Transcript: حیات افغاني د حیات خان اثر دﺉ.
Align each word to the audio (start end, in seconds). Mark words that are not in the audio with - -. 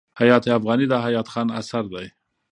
حیات 0.19 0.43
افغاني 0.57 0.85
د 0.89 0.93
حیات 1.05 1.27
خان 1.33 1.47
اثر 1.59 1.83
دﺉ. 1.91 2.07